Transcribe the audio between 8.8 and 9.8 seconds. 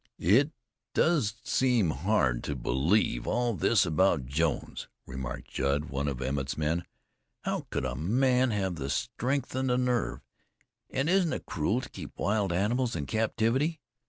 strength and the